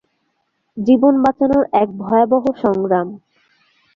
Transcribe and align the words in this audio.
জীবন 0.77 1.13
বাঁচানোর 1.23 1.63
এক 1.73 1.89
ভয়াবহ 2.01 2.43
সংগ্রাম। 2.61 3.07